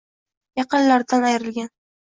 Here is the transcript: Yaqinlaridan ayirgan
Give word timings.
Yaqinlaridan 0.61 1.29
ayirgan 1.31 1.73